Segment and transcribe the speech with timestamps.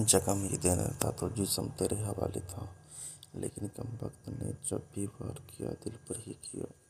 [0.00, 2.74] जख्म ही देना था तो जिस्म तेरे हवाले था।
[3.36, 6.87] लेकिन कमबख्त ने जब भी वार किया, दिल पर ही किया।